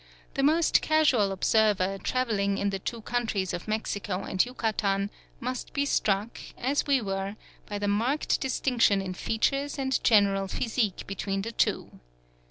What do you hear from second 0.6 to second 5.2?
casual observer, travelling in the two countries of Mexico and Yucatan,